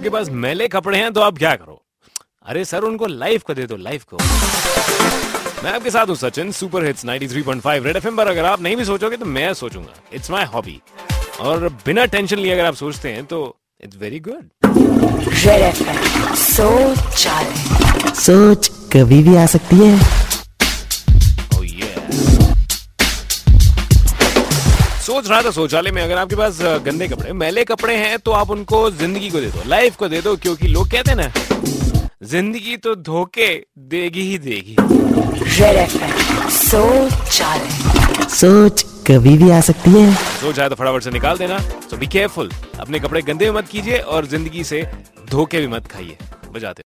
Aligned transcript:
के 0.00 0.10
पास 0.10 0.28
मैले 0.42 0.68
कपड़े 0.68 0.98
हैं 0.98 1.12
तो 1.12 1.20
आप 1.20 1.38
क्या 1.38 1.54
करो? 1.56 1.80
अरे 2.46 2.64
सर 2.64 2.82
उनको 2.82 3.06
लाइफ 3.06 3.42
को 3.42 3.54
दे 3.54 3.66
दो 3.66 3.76
लाइफ 3.78 4.04
को। 4.04 4.16
मैं 5.64 5.72
आपके 5.72 5.90
साथ 5.90 6.06
हूँ 6.06 6.16
Sachin 6.16 6.52
super 6.52 6.84
hits 6.84 7.04
93.5 7.04 7.84
red 7.84 7.96
FM 7.96 8.16
पर। 8.16 8.28
अगर 8.28 8.44
आप 8.44 8.60
नहीं 8.62 8.76
भी 8.76 8.84
सोचोगे 8.84 9.16
तो 9.16 9.24
मैं 9.26 9.52
सोचूँगा। 9.54 9.94
इट्स 10.12 10.30
माय 10.30 10.44
हॉबी 10.54 10.80
और 11.40 11.68
बिना 11.86 12.04
टेंशन 12.06 12.38
लिए 12.38 12.52
अगर 12.52 12.64
आप 12.64 12.74
सोचते 12.74 13.12
हैं 13.12 13.24
तो 13.24 13.56
it's 13.84 13.96
very 13.96 14.20
good 14.20 14.48
red 14.64 15.62
FM 15.62 16.34
सोच 16.36 17.26
सोच 18.18 18.68
कभी 18.92 19.22
भी 19.22 19.36
आ 19.36 19.46
सकती 19.46 19.76
है। 19.76 20.19
सोच 25.10 25.28
रहा 25.28 25.42
था 25.42 25.50
शौचालय 25.50 25.90
में 25.90 26.02
अगर 26.02 26.18
आपके 26.18 26.36
पास 26.36 26.58
गंदे 26.84 27.06
कपड़े 27.08 27.32
मैले 27.34 27.64
कपड़े 27.64 27.94
हैं 27.96 28.18
तो 28.18 28.30
आप 28.32 28.50
उनको 28.50 28.90
ज़िंदगी 28.90 29.30
को 29.30 29.40
दे 29.40 29.46
दो 29.46 29.62
लाइफ 29.68 29.96
को 29.96 30.08
दे 30.08 30.20
दो 30.22 30.36
क्योंकि 30.36 30.68
लोग 30.68 30.90
कहते 30.90 31.10
हैं 31.10 31.16
ना 31.18 31.32
ज़िंदगी 32.26 32.76
तो 32.76 32.94
धोखे 32.94 33.48
देगी 33.90 34.22
ही 34.22 34.38
देगी। 34.38 34.76
सोच 36.50 37.42
सोच 38.34 38.84
कभी 39.06 39.36
भी 39.38 39.50
आ 39.50 39.60
सकती 39.60 39.90
है। 39.90 40.14
सोच 40.14 40.58
आया 40.58 40.68
तो 40.68 40.74
फटाफट 40.74 41.02
से 41.02 41.10
निकाल 41.10 41.38
देना 41.38 41.58
सो 41.90 41.96
बी 41.96 42.06
केयरफुल 42.06 42.50
अपने 42.80 42.98
कपड़े 43.00 43.22
गंदे 43.22 43.44
भी 43.44 43.50
मत 43.58 43.68
कीजिए 43.68 43.98
और 43.98 44.26
ज़िंदगी 44.26 44.64
से 44.64 44.78
धोखे 45.30 45.60
भी 45.60 45.66
मत 45.66 45.86
खाइए 45.92 46.16
बजाते 46.52 46.78